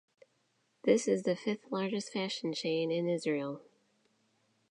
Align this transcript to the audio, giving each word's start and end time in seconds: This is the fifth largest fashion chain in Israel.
This 0.83 1.07
is 1.07 1.21
the 1.21 1.35
fifth 1.35 1.71
largest 1.71 2.11
fashion 2.11 2.53
chain 2.55 2.89
in 2.89 3.07
Israel. 3.07 3.61